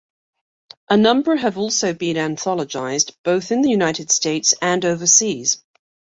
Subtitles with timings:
[0.89, 5.63] A number have also been anthologized, both in the United States and overseas.